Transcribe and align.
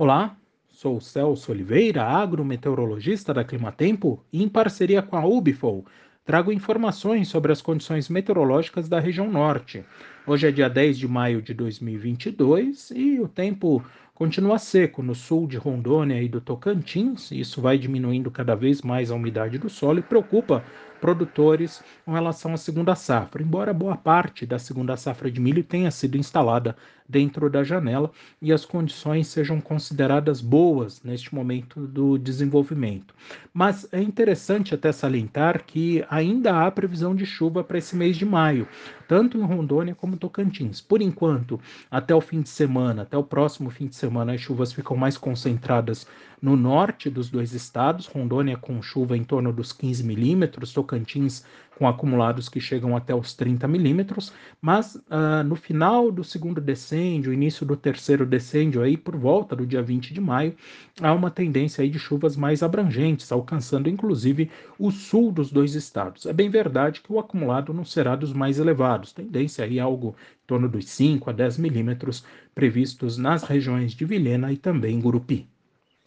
Olá, 0.00 0.36
sou 0.68 1.00
Celso 1.00 1.50
Oliveira, 1.50 2.04
agrometeorologista 2.04 3.34
da 3.34 3.42
Climatempo, 3.42 4.24
e 4.32 4.44
em 4.44 4.48
parceria 4.48 5.02
com 5.02 5.16
a 5.16 5.26
Ubifol, 5.26 5.84
trago 6.24 6.52
informações 6.52 7.26
sobre 7.26 7.50
as 7.50 7.60
condições 7.60 8.08
meteorológicas 8.08 8.88
da 8.88 9.00
região 9.00 9.28
norte. 9.28 9.84
Hoje 10.24 10.46
é 10.46 10.52
dia 10.52 10.70
10 10.70 10.98
de 10.98 11.08
maio 11.08 11.42
de 11.42 11.52
2022 11.52 12.92
e 12.94 13.18
o 13.18 13.26
tempo 13.26 13.84
continua 14.18 14.58
seco 14.58 15.00
no 15.00 15.14
sul 15.14 15.46
de 15.46 15.56
Rondônia 15.56 16.20
e 16.20 16.28
do 16.28 16.40
Tocantins. 16.40 17.30
Isso 17.30 17.60
vai 17.60 17.78
diminuindo 17.78 18.32
cada 18.32 18.56
vez 18.56 18.82
mais 18.82 19.12
a 19.12 19.14
umidade 19.14 19.58
do 19.58 19.70
solo 19.70 20.00
e 20.00 20.02
preocupa 20.02 20.64
produtores 20.98 21.82
com 22.04 22.12
relação 22.12 22.52
à 22.52 22.56
segunda 22.56 22.94
safra, 22.94 23.42
embora 23.42 23.72
boa 23.72 23.96
parte 23.96 24.44
da 24.44 24.58
segunda 24.58 24.96
safra 24.96 25.30
de 25.30 25.40
milho 25.40 25.62
tenha 25.62 25.90
sido 25.90 26.16
instalada 26.16 26.76
dentro 27.08 27.48
da 27.48 27.64
janela 27.64 28.10
e 28.42 28.52
as 28.52 28.66
condições 28.66 29.28
sejam 29.28 29.60
consideradas 29.60 30.42
boas 30.42 31.02
neste 31.02 31.34
momento 31.34 31.86
do 31.86 32.18
desenvolvimento. 32.18 33.14
Mas 33.54 33.88
é 33.90 34.02
interessante 34.02 34.74
até 34.74 34.92
salientar 34.92 35.64
que 35.64 36.04
ainda 36.10 36.66
há 36.66 36.70
previsão 36.70 37.14
de 37.14 37.24
chuva 37.24 37.64
para 37.64 37.78
esse 37.78 37.96
mês 37.96 38.16
de 38.16 38.26
maio, 38.26 38.68
tanto 39.06 39.38
em 39.38 39.42
Rondônia 39.42 39.94
como 39.94 40.18
Tocantins. 40.18 40.82
Por 40.82 41.00
enquanto, 41.00 41.58
até 41.90 42.14
o 42.14 42.20
fim 42.20 42.42
de 42.42 42.50
semana, 42.50 43.02
até 43.02 43.16
o 43.16 43.24
próximo 43.24 43.70
fim 43.70 43.86
de 43.86 43.96
semana, 44.08 44.32
as 44.32 44.40
chuvas 44.40 44.72
ficam 44.72 44.96
mais 44.96 45.16
concentradas 45.16 46.06
no 46.40 46.56
norte 46.56 47.10
dos 47.10 47.28
dois 47.28 47.52
estados, 47.52 48.06
Rondônia 48.06 48.56
com 48.56 48.80
chuva 48.80 49.16
em 49.16 49.24
torno 49.24 49.52
dos 49.52 49.72
15 49.72 50.04
milímetros, 50.04 50.72
Tocantins 50.72 51.44
com 51.78 51.86
acumulados 51.86 52.48
que 52.48 52.60
chegam 52.60 52.96
até 52.96 53.14
os 53.14 53.32
30 53.34 53.68
milímetros, 53.68 54.32
mas 54.60 54.96
uh, 54.96 55.44
no 55.46 55.54
final 55.54 56.10
do 56.10 56.24
segundo 56.24 56.60
decêndio, 56.60 57.32
início 57.32 57.64
do 57.64 57.76
terceiro 57.76 58.26
decêndio, 58.26 58.82
aí 58.82 58.96
por 58.96 59.16
volta 59.16 59.54
do 59.54 59.64
dia 59.64 59.80
20 59.80 60.12
de 60.12 60.20
maio, 60.20 60.56
há 61.00 61.12
uma 61.12 61.30
tendência 61.30 61.82
aí 61.82 61.88
de 61.88 61.98
chuvas 61.98 62.36
mais 62.36 62.64
abrangentes, 62.64 63.30
alcançando 63.30 63.88
inclusive 63.88 64.50
o 64.76 64.90
sul 64.90 65.30
dos 65.30 65.52
dois 65.52 65.76
estados. 65.76 66.26
É 66.26 66.32
bem 66.32 66.50
verdade 66.50 67.00
que 67.00 67.12
o 67.12 67.20
acumulado 67.20 67.72
não 67.72 67.84
será 67.84 68.16
dos 68.16 68.32
mais 68.32 68.58
elevados, 68.58 69.12
tendência 69.12 69.64
aí 69.64 69.78
algo 69.78 70.16
em 70.42 70.46
torno 70.48 70.68
dos 70.68 70.88
5 70.88 71.30
a 71.30 71.32
10 71.32 71.58
milímetros 71.58 72.24
previstos 72.56 73.16
nas 73.16 73.44
regiões 73.44 73.94
de 73.98 74.04
Vilhena 74.04 74.52
e 74.52 74.56
também 74.56 75.00
Gurupi. 75.00 75.48